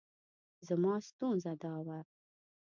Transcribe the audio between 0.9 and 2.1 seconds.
ستونزه دا وه.